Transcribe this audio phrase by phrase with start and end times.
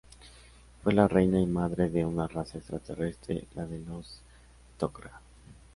[0.83, 4.21] Fue la reina y madre de una raza extraterrestre, la de los
[4.79, 5.21] Tok'ra.